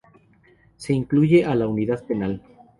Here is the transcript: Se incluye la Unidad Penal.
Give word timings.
Se 0.77 0.93
incluye 0.93 1.45
la 1.53 1.67
Unidad 1.67 2.03
Penal. 2.07 2.41